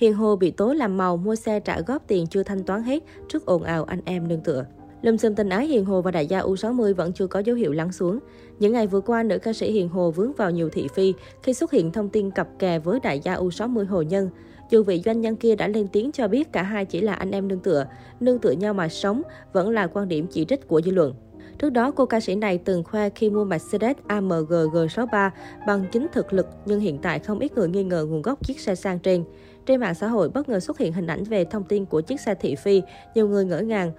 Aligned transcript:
Hiền 0.00 0.14
Hồ 0.14 0.36
bị 0.36 0.50
tố 0.50 0.72
làm 0.72 0.96
màu 0.96 1.16
mua 1.16 1.34
xe 1.34 1.60
trả 1.60 1.80
góp 1.80 2.02
tiền 2.06 2.26
chưa 2.26 2.42
thanh 2.42 2.64
toán 2.64 2.82
hết 2.82 3.02
trước 3.28 3.46
ồn 3.46 3.62
ào 3.62 3.84
anh 3.84 4.00
em 4.04 4.28
nương 4.28 4.40
tựa. 4.40 4.64
Lùm 5.02 5.16
xùm 5.16 5.34
tình 5.34 5.48
ái 5.48 5.66
Hiền 5.66 5.84
Hồ 5.84 6.02
và 6.02 6.10
đại 6.10 6.26
gia 6.26 6.40
U60 6.40 6.94
vẫn 6.94 7.12
chưa 7.12 7.26
có 7.26 7.40
dấu 7.40 7.56
hiệu 7.56 7.72
lắng 7.72 7.92
xuống. 7.92 8.18
Những 8.58 8.72
ngày 8.72 8.86
vừa 8.86 9.00
qua, 9.00 9.22
nữ 9.22 9.38
ca 9.38 9.52
sĩ 9.52 9.72
Hiền 9.72 9.88
Hồ 9.88 10.10
vướng 10.10 10.32
vào 10.32 10.50
nhiều 10.50 10.68
thị 10.68 10.88
phi 10.94 11.14
khi 11.42 11.54
xuất 11.54 11.70
hiện 11.70 11.92
thông 11.92 12.08
tin 12.08 12.30
cặp 12.30 12.48
kè 12.58 12.78
với 12.78 13.00
đại 13.00 13.20
gia 13.24 13.36
U60 13.36 13.86
Hồ 13.86 14.02
Nhân. 14.02 14.30
Dù 14.70 14.82
vị 14.82 15.02
doanh 15.04 15.20
nhân 15.20 15.36
kia 15.36 15.56
đã 15.56 15.68
lên 15.68 15.88
tiếng 15.88 16.12
cho 16.12 16.28
biết 16.28 16.52
cả 16.52 16.62
hai 16.62 16.84
chỉ 16.84 17.00
là 17.00 17.12
anh 17.12 17.30
em 17.30 17.48
nương 17.48 17.60
tựa, 17.60 17.86
nương 18.20 18.38
tựa 18.38 18.50
nhau 18.50 18.74
mà 18.74 18.88
sống, 18.88 19.22
vẫn 19.52 19.70
là 19.70 19.86
quan 19.86 20.08
điểm 20.08 20.26
chỉ 20.30 20.44
trích 20.44 20.68
của 20.68 20.80
dư 20.80 20.90
luận. 20.90 21.14
Trước 21.58 21.70
đó, 21.70 21.90
cô 21.90 22.06
ca 22.06 22.20
sĩ 22.20 22.34
này 22.34 22.58
từng 22.58 22.84
khoe 22.84 23.10
khi 23.10 23.30
mua 23.30 23.44
Mercedes 23.44 23.96
AMG 24.06 24.52
G63 24.52 25.30
bằng 25.66 25.84
chính 25.92 26.06
thực 26.12 26.32
lực, 26.32 26.46
nhưng 26.64 26.80
hiện 26.80 26.98
tại 26.98 27.18
không 27.18 27.38
ít 27.38 27.54
người 27.54 27.68
nghi 27.68 27.84
ngờ 27.84 28.06
nguồn 28.08 28.22
gốc 28.22 28.46
chiếc 28.46 28.60
xe 28.60 28.74
sang 28.74 28.98
trên. 28.98 29.24
Trên 29.66 29.80
mạng 29.80 29.94
xã 29.94 30.08
hội 30.08 30.28
bất 30.28 30.48
ngờ 30.48 30.60
xuất 30.60 30.78
hiện 30.78 30.92
hình 30.92 31.06
ảnh 31.06 31.24
về 31.24 31.44
thông 31.44 31.64
tin 31.64 31.84
của 31.84 32.00
chiếc 32.00 32.20
xe 32.20 32.34
thị 32.34 32.54
phi, 32.54 32.82
nhiều 33.14 33.28
người 33.28 33.44
ngỡ 33.44 33.60
ngàng. 33.60 33.92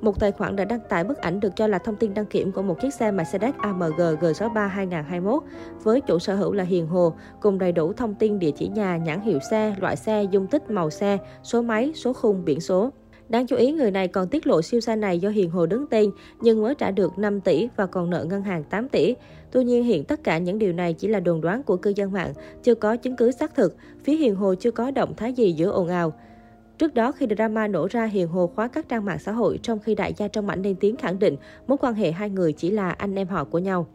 Một 0.00 0.20
tài 0.20 0.32
khoản 0.32 0.56
đã 0.56 0.64
đăng 0.64 0.80
tải 0.88 1.04
bức 1.04 1.18
ảnh 1.18 1.40
được 1.40 1.56
cho 1.56 1.66
là 1.66 1.78
thông 1.78 1.96
tin 1.96 2.14
đăng 2.14 2.26
kiểm 2.26 2.52
của 2.52 2.62
một 2.62 2.80
chiếc 2.80 2.94
xe 2.94 3.10
Mercedes 3.10 3.54
AMG 3.58 4.00
G63 4.20 4.68
2021 4.68 5.42
với 5.82 6.00
chủ 6.00 6.18
sở 6.18 6.34
hữu 6.34 6.52
là 6.52 6.64
Hiền 6.64 6.86
Hồ, 6.86 7.12
cùng 7.40 7.58
đầy 7.58 7.72
đủ 7.72 7.92
thông 7.92 8.14
tin 8.14 8.38
địa 8.38 8.50
chỉ 8.50 8.68
nhà, 8.68 8.96
nhãn 8.96 9.20
hiệu 9.20 9.38
xe, 9.50 9.74
loại 9.80 9.96
xe, 9.96 10.22
dung 10.30 10.46
tích, 10.46 10.70
màu 10.70 10.90
xe, 10.90 11.18
số 11.42 11.62
máy, 11.62 11.92
số 11.94 12.12
khung, 12.12 12.44
biển 12.44 12.60
số. 12.60 12.90
Đáng 13.28 13.46
chú 13.46 13.56
ý, 13.56 13.72
người 13.72 13.90
này 13.90 14.08
còn 14.08 14.28
tiết 14.28 14.46
lộ 14.46 14.62
siêu 14.62 14.80
xe 14.80 14.96
này 14.96 15.18
do 15.18 15.28
Hiền 15.28 15.50
Hồ 15.50 15.66
đứng 15.66 15.86
tên 15.86 16.10
nhưng 16.40 16.62
mới 16.62 16.74
trả 16.74 16.90
được 16.90 17.18
5 17.18 17.40
tỷ 17.40 17.68
và 17.76 17.86
còn 17.86 18.10
nợ 18.10 18.24
ngân 18.24 18.42
hàng 18.42 18.64
8 18.64 18.88
tỷ. 18.88 19.14
Tuy 19.52 19.64
nhiên, 19.64 19.84
hiện 19.84 20.04
tất 20.04 20.24
cả 20.24 20.38
những 20.38 20.58
điều 20.58 20.72
này 20.72 20.92
chỉ 20.92 21.08
là 21.08 21.20
đồn 21.20 21.40
đoán 21.40 21.62
của 21.62 21.76
cư 21.76 21.92
dân 21.96 22.12
mạng, 22.12 22.32
chưa 22.62 22.74
có 22.74 22.96
chứng 22.96 23.16
cứ 23.16 23.30
xác 23.30 23.54
thực. 23.54 23.76
Phía 24.04 24.16
Hiền 24.16 24.34
Hồ 24.34 24.54
chưa 24.54 24.70
có 24.70 24.90
động 24.90 25.14
thái 25.16 25.32
gì 25.32 25.52
giữa 25.52 25.70
ồn 25.70 25.88
ào. 25.88 26.12
Trước 26.78 26.94
đó, 26.94 27.12
khi 27.12 27.26
drama 27.36 27.68
nổ 27.68 27.86
ra, 27.90 28.04
Hiền 28.04 28.28
Hồ 28.28 28.46
khóa 28.46 28.68
các 28.68 28.88
trang 28.88 29.04
mạng 29.04 29.18
xã 29.18 29.32
hội 29.32 29.58
trong 29.62 29.78
khi 29.78 29.94
đại 29.94 30.14
gia 30.16 30.28
trong 30.28 30.48
ảnh 30.48 30.62
lên 30.62 30.76
tiếng 30.80 30.96
khẳng 30.96 31.18
định 31.18 31.36
mối 31.66 31.78
quan 31.78 31.94
hệ 31.94 32.12
hai 32.12 32.30
người 32.30 32.52
chỉ 32.52 32.70
là 32.70 32.90
anh 32.90 33.14
em 33.14 33.28
họ 33.28 33.44
của 33.44 33.58
nhau. 33.58 33.86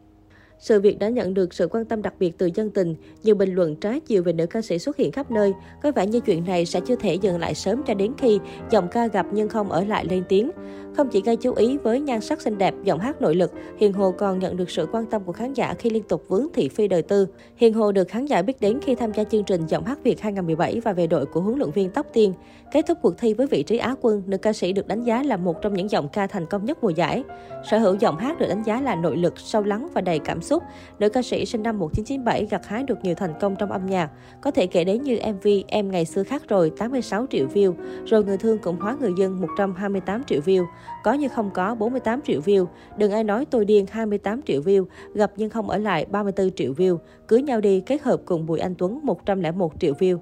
Sự 0.59 0.79
việc 0.81 0.99
đã 0.99 1.09
nhận 1.09 1.33
được 1.33 1.53
sự 1.53 1.67
quan 1.67 1.85
tâm 1.85 2.01
đặc 2.01 2.13
biệt 2.19 2.37
từ 2.37 2.49
dân 2.55 2.69
tình, 2.69 2.95
nhiều 3.23 3.35
bình 3.35 3.53
luận 3.53 3.75
trái 3.75 3.99
chiều 3.99 4.23
về 4.23 4.33
nữ 4.33 4.45
ca 4.45 4.61
sĩ 4.61 4.79
xuất 4.79 4.97
hiện 4.97 5.11
khắp 5.11 5.31
nơi. 5.31 5.53
Có 5.83 5.91
vẻ 5.91 6.07
như 6.07 6.19
chuyện 6.19 6.45
này 6.45 6.65
sẽ 6.65 6.79
chưa 6.87 6.95
thể 6.95 7.13
dừng 7.15 7.39
lại 7.39 7.55
sớm 7.55 7.83
cho 7.87 7.93
đến 7.93 8.13
khi 8.17 8.39
giọng 8.71 8.87
ca 8.87 9.07
gặp 9.07 9.25
nhưng 9.31 9.49
không 9.49 9.71
ở 9.71 9.83
lại 9.83 10.05
lên 10.09 10.23
tiếng. 10.29 10.51
Không 10.97 11.09
chỉ 11.09 11.21
gây 11.21 11.35
chú 11.35 11.53
ý 11.53 11.77
với 11.77 11.99
nhan 11.99 12.21
sắc 12.21 12.41
xinh 12.41 12.57
đẹp, 12.57 12.73
giọng 12.83 12.99
hát 12.99 13.21
nội 13.21 13.35
lực, 13.35 13.51
Hiền 13.77 13.93
Hồ 13.93 14.11
còn 14.11 14.39
nhận 14.39 14.57
được 14.57 14.69
sự 14.69 14.87
quan 14.91 15.05
tâm 15.05 15.23
của 15.23 15.31
khán 15.31 15.53
giả 15.53 15.73
khi 15.73 15.89
liên 15.89 16.03
tục 16.03 16.23
vướng 16.27 16.47
thị 16.53 16.69
phi 16.69 16.87
đời 16.87 17.01
tư. 17.01 17.27
Hiền 17.55 17.73
Hồ 17.73 17.91
được 17.91 18.07
khán 18.07 18.25
giả 18.25 18.41
biết 18.41 18.61
đến 18.61 18.79
khi 18.81 18.95
tham 18.95 19.11
gia 19.13 19.23
chương 19.23 19.43
trình 19.43 19.65
Giọng 19.67 19.85
hát 19.85 19.99
Việt 20.03 20.21
2017 20.21 20.79
và 20.79 20.93
về 20.93 21.07
đội 21.07 21.25
của 21.25 21.41
huấn 21.41 21.59
luyện 21.59 21.71
viên 21.71 21.89
Tóc 21.89 22.07
Tiên. 22.13 22.33
Kết 22.71 22.85
thúc 22.87 22.97
cuộc 23.01 23.17
thi 23.17 23.33
với 23.33 23.47
vị 23.47 23.63
trí 23.63 23.77
Á 23.77 23.95
quân, 24.01 24.23
nữ 24.25 24.37
ca 24.37 24.53
sĩ 24.53 24.73
được 24.73 24.87
đánh 24.87 25.03
giá 25.03 25.23
là 25.23 25.37
một 25.37 25.61
trong 25.61 25.73
những 25.73 25.89
giọng 25.89 26.07
ca 26.13 26.27
thành 26.27 26.45
công 26.45 26.65
nhất 26.65 26.83
mùa 26.83 26.89
giải. 26.89 27.23
Sở 27.71 27.79
hữu 27.79 27.95
giọng 27.95 28.17
hát 28.17 28.39
được 28.39 28.47
đánh 28.49 28.63
giá 28.63 28.81
là 28.81 28.95
nội 28.95 29.17
lực, 29.17 29.39
sâu 29.39 29.63
lắng 29.63 29.87
và 29.93 30.01
đầy 30.01 30.19
cảm 30.19 30.41
xúc. 30.41 30.52
Nữ 30.99 31.09
ca 31.09 31.21
sĩ 31.21 31.45
sinh 31.45 31.63
năm 31.63 31.79
1997 31.79 32.45
gặt 32.45 32.67
hái 32.67 32.83
được 32.83 32.97
nhiều 33.03 33.15
thành 33.15 33.33
công 33.39 33.55
trong 33.55 33.71
âm 33.71 33.85
nhạc. 33.85 34.09
Có 34.41 34.51
thể 34.51 34.67
kể 34.67 34.83
đến 34.83 35.03
như 35.03 35.19
MV 35.33 35.47
Em 35.67 35.91
ngày 35.91 36.05
xưa 36.05 36.23
khác 36.23 36.41
rồi 36.47 36.71
86 36.77 37.25
triệu 37.29 37.47
view, 37.53 37.73
rồi 38.05 38.23
Người 38.23 38.37
thương 38.37 38.57
cộng 38.57 38.79
hóa 38.79 38.97
người 38.99 39.11
dân 39.17 39.41
128 39.41 40.23
triệu 40.23 40.41
view. 40.41 40.65
Có 41.03 41.13
như 41.13 41.27
không 41.27 41.49
có 41.53 41.75
48 41.75 42.21
triệu 42.21 42.41
view, 42.41 42.65
đừng 42.97 43.11
ai 43.11 43.23
nói 43.23 43.45
tôi 43.45 43.65
điên 43.65 43.85
28 43.91 44.41
triệu 44.41 44.61
view, 44.61 44.85
gặp 45.13 45.31
nhưng 45.35 45.49
không 45.49 45.69
ở 45.69 45.77
lại 45.77 46.05
34 46.05 46.51
triệu 46.51 46.73
view, 46.73 46.97
cưới 47.27 47.41
nhau 47.41 47.61
đi 47.61 47.81
kết 47.81 48.01
hợp 48.01 48.21
cùng 48.25 48.45
Bùi 48.45 48.59
Anh 48.59 48.75
Tuấn 48.75 48.99
101 49.03 49.71
triệu 49.79 49.93
view. 49.93 50.17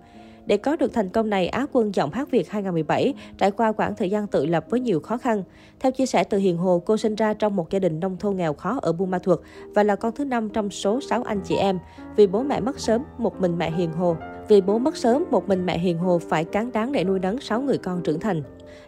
Để 0.45 0.57
có 0.57 0.75
được 0.75 0.93
thành 0.93 1.09
công 1.09 1.29
này, 1.29 1.47
Á 1.47 1.65
quân 1.71 1.95
giọng 1.95 2.11
hát 2.11 2.31
Việt 2.31 2.49
2017 2.49 3.13
trải 3.37 3.51
qua 3.51 3.71
quãng 3.71 3.95
thời 3.95 4.09
gian 4.09 4.27
tự 4.27 4.45
lập 4.45 4.65
với 4.69 4.79
nhiều 4.79 4.99
khó 4.99 5.17
khăn. 5.17 5.43
Theo 5.79 5.91
chia 5.91 6.05
sẻ 6.05 6.23
từ 6.23 6.37
Hiền 6.37 6.57
Hồ, 6.57 6.81
cô 6.85 6.97
sinh 6.97 7.15
ra 7.15 7.33
trong 7.33 7.55
một 7.55 7.69
gia 7.69 7.79
đình 7.79 7.99
nông 7.99 8.17
thôn 8.17 8.35
nghèo 8.35 8.53
khó 8.53 8.79
ở 8.81 8.93
Buôn 8.93 9.11
Ma 9.11 9.19
Thuột 9.19 9.39
và 9.75 9.83
là 9.83 9.95
con 9.95 10.11
thứ 10.15 10.25
năm 10.25 10.49
trong 10.49 10.69
số 10.69 11.01
6 11.01 11.23
anh 11.23 11.41
chị 11.43 11.55
em. 11.55 11.79
Vì 12.15 12.27
bố 12.27 12.43
mẹ 12.43 12.59
mất 12.59 12.79
sớm, 12.79 13.03
một 13.17 13.41
mình 13.41 13.57
mẹ 13.57 13.71
Hiền 13.71 13.91
Hồ. 13.91 14.15
Vì 14.47 14.61
bố 14.61 14.77
mất 14.77 14.97
sớm, 14.97 15.23
một 15.31 15.47
mình 15.47 15.65
mẹ 15.65 15.77
Hiền 15.77 15.97
Hồ 15.97 16.19
phải 16.19 16.45
cán 16.45 16.71
đáng 16.71 16.91
để 16.91 17.03
nuôi 17.03 17.19
nấng 17.19 17.39
6 17.39 17.61
người 17.61 17.77
con 17.77 18.03
trưởng 18.03 18.19
thành. 18.19 18.43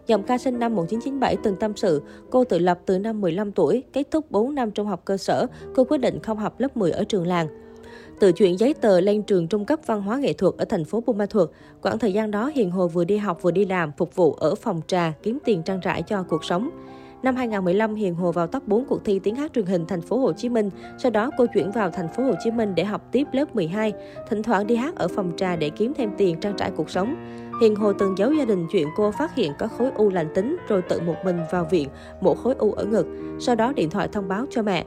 Giọng 0.08 0.24
ca 0.24 0.38
sinh 0.38 0.60
năm 0.60 0.76
1997 0.76 1.38
từng 1.44 1.56
tâm 1.56 1.76
sự, 1.76 2.02
cô 2.30 2.44
tự 2.44 2.60
lập 2.60 2.80
từ 2.86 3.00
năm 3.00 3.22
15 3.22 3.52
tuổi, 3.52 3.84
kết 3.94 4.12
thúc 4.12 4.32
4 4.32 4.56
năm 4.56 4.72
trung 4.72 4.88
học 4.88 5.02
cơ 5.06 5.18
sở, 5.18 5.48
cô 5.76 5.84
quyết 5.84 5.98
định 5.98 6.20
không 6.20 6.38
học 6.38 6.60
lớp 6.60 6.78
10 6.78 6.92
ở 6.92 7.04
trường 7.04 7.28
làng. 7.28 7.63
Tự 8.20 8.32
chuyển 8.32 8.60
giấy 8.60 8.74
tờ 8.74 9.00
lên 9.00 9.24
trường 9.24 9.48
trung 9.48 9.66
cấp 9.66 9.80
văn 9.86 10.02
hóa 10.02 10.18
nghệ 10.18 10.34
thuật 10.34 10.54
ở 10.58 10.66
thành 10.66 10.86
phố 10.86 11.04
Buôn 11.06 11.18
Ma 11.18 11.26
Thuột. 11.26 11.50
Quãng 11.82 12.00
thời 12.00 12.14
gian 12.14 12.32
đó, 12.32 12.52
Hiền 12.56 12.72
Hồ 12.72 12.88
vừa 12.88 13.04
đi 13.04 13.18
học 13.18 13.42
vừa 13.42 13.52
đi 13.52 13.66
làm, 13.66 13.92
phục 13.98 14.16
vụ 14.16 14.34
ở 14.34 14.56
phòng 14.56 14.82
trà, 14.88 15.14
kiếm 15.24 15.38
tiền 15.46 15.64
trang 15.64 15.82
trải 15.82 16.02
cho 16.02 16.24
cuộc 16.24 16.44
sống. 16.44 16.70
Năm 17.24 17.36
2015, 17.36 17.96
Hiền 17.96 18.16
Hồ 18.16 18.32
vào 18.32 18.48
top 18.48 18.68
4 18.68 18.86
cuộc 18.86 19.06
thi 19.06 19.20
tiếng 19.20 19.36
hát 19.36 19.52
truyền 19.54 19.66
hình 19.66 19.86
thành 19.86 20.02
phố 20.02 20.18
Hồ 20.18 20.34
Chí 20.34 20.50
Minh. 20.50 20.70
Sau 20.98 21.12
đó, 21.12 21.32
cô 21.38 21.46
chuyển 21.54 21.72
vào 21.72 21.90
thành 21.90 22.08
phố 22.08 22.24
Hồ 22.24 22.34
Chí 22.44 22.52
Minh 22.52 22.76
để 22.76 22.84
học 22.84 23.02
tiếp 23.12 23.28
lớp 23.32 23.56
12, 23.56 23.94
thỉnh 24.30 24.44
thoảng 24.44 24.68
đi 24.68 24.76
hát 24.76 24.96
ở 24.96 25.08
phòng 25.08 25.32
trà 25.38 25.56
để 25.56 25.70
kiếm 25.70 25.94
thêm 25.98 26.12
tiền 26.18 26.40
trang 26.40 26.54
trải 26.58 26.72
cuộc 26.72 26.90
sống. 26.90 27.16
Hiền 27.62 27.76
Hồ 27.76 27.94
từng 27.94 28.18
giấu 28.18 28.34
gia 28.34 28.46
đình 28.46 28.68
chuyện 28.72 28.88
cô 28.96 29.12
phát 29.12 29.36
hiện 29.36 29.52
có 29.60 29.68
khối 29.68 29.92
u 29.96 30.10
lành 30.10 30.28
tính 30.36 30.58
rồi 30.68 30.82
tự 30.82 31.00
một 31.00 31.16
mình 31.26 31.38
vào 31.52 31.68
viện, 31.72 31.90
mổ 32.22 32.34
khối 32.34 32.56
u 32.58 32.72
ở 32.72 32.86
ngực. 32.86 33.08
Sau 33.40 33.56
đó 33.56 33.74
điện 33.76 33.90
thoại 33.90 34.08
thông 34.12 34.28
báo 34.28 34.46
cho 34.50 34.62
mẹ. 34.62 34.86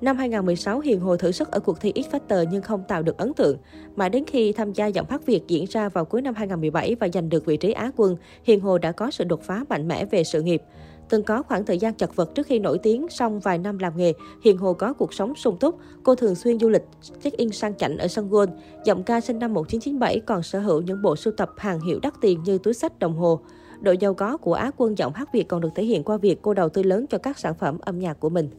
Năm 0.00 0.16
2016, 0.16 0.80
Hiền 0.80 1.00
Hồ 1.00 1.16
thử 1.16 1.32
sức 1.32 1.50
ở 1.50 1.60
cuộc 1.60 1.80
thi 1.80 1.92
X 1.96 2.14
Factor 2.14 2.44
nhưng 2.50 2.62
không 2.62 2.82
tạo 2.88 3.02
được 3.02 3.18
ấn 3.18 3.34
tượng. 3.34 3.56
Mãi 3.96 4.10
đến 4.10 4.24
khi 4.26 4.52
tham 4.52 4.72
gia 4.72 4.86
giọng 4.86 5.06
hát 5.10 5.26
Việt 5.26 5.42
diễn 5.48 5.64
ra 5.70 5.88
vào 5.88 6.04
cuối 6.04 6.22
năm 6.22 6.34
2017 6.34 6.96
và 7.00 7.08
giành 7.12 7.28
được 7.28 7.46
vị 7.46 7.56
trí 7.56 7.72
Á 7.72 7.90
quân, 7.96 8.16
Hiền 8.44 8.60
Hồ 8.60 8.78
đã 8.78 8.92
có 8.92 9.10
sự 9.10 9.24
đột 9.24 9.42
phá 9.42 9.64
mạnh 9.68 9.88
mẽ 9.88 10.04
về 10.04 10.24
sự 10.24 10.42
nghiệp. 10.42 10.62
Từng 11.08 11.22
có 11.22 11.42
khoảng 11.42 11.64
thời 11.64 11.78
gian 11.78 11.94
chật 11.94 12.16
vật 12.16 12.34
trước 12.34 12.46
khi 12.46 12.58
nổi 12.58 12.78
tiếng, 12.78 13.06
xong 13.08 13.40
vài 13.40 13.58
năm 13.58 13.78
làm 13.78 13.96
nghề, 13.96 14.12
Hiền 14.44 14.58
Hồ 14.58 14.72
có 14.72 14.92
cuộc 14.92 15.14
sống 15.14 15.34
sung 15.34 15.56
túc. 15.58 15.78
Cô 16.02 16.14
thường 16.14 16.34
xuyên 16.34 16.58
du 16.58 16.68
lịch, 16.68 16.84
check-in 17.22 17.50
sang 17.50 17.74
chảnh 17.74 17.98
ở 17.98 18.08
sân 18.08 18.30
golf. 18.30 18.48
Giọng 18.84 19.02
ca 19.02 19.20
sinh 19.20 19.38
năm 19.38 19.54
1997 19.54 20.20
còn 20.20 20.42
sở 20.42 20.58
hữu 20.58 20.82
những 20.82 21.02
bộ 21.02 21.16
sưu 21.16 21.32
tập 21.36 21.50
hàng 21.56 21.80
hiệu 21.80 21.98
đắt 22.02 22.14
tiền 22.20 22.42
như 22.42 22.58
túi 22.58 22.74
sách 22.74 22.98
đồng 22.98 23.16
hồ. 23.16 23.40
Độ 23.80 23.92
giàu 24.00 24.14
có 24.14 24.36
của 24.36 24.54
Á 24.54 24.70
quân 24.76 24.98
giọng 24.98 25.12
hát 25.14 25.32
Việt 25.32 25.48
còn 25.48 25.60
được 25.60 25.70
thể 25.74 25.84
hiện 25.84 26.04
qua 26.04 26.16
việc 26.16 26.42
cô 26.42 26.54
đầu 26.54 26.68
tư 26.68 26.82
lớn 26.82 27.06
cho 27.06 27.18
các 27.18 27.38
sản 27.38 27.54
phẩm 27.54 27.78
âm 27.80 27.98
nhạc 27.98 28.20
của 28.20 28.28
mình. 28.28 28.50